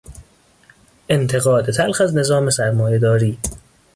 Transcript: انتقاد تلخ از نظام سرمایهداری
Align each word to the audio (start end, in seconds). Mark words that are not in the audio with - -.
انتقاد 1.09 1.71
تلخ 1.71 2.01
از 2.01 2.15
نظام 2.15 2.49
سرمایهداری 2.49 3.37